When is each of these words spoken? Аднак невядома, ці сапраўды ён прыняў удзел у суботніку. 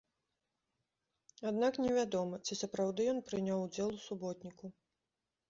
Аднак 1.49 1.73
невядома, 1.83 2.35
ці 2.45 2.57
сапраўды 2.61 3.01
ён 3.13 3.23
прыняў 3.29 3.59
удзел 3.67 3.89
у 4.01 4.03
суботніку. 4.09 4.65